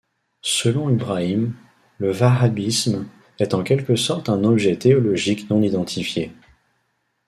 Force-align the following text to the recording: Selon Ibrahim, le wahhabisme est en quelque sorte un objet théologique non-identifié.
Selon 0.41 0.89
Ibrahim, 0.89 1.53
le 1.99 2.11
wahhabisme 2.11 3.05
est 3.37 3.53
en 3.53 3.61
quelque 3.61 3.95
sorte 3.95 4.29
un 4.29 4.43
objet 4.43 4.75
théologique 4.75 5.47
non-identifié. 5.51 6.31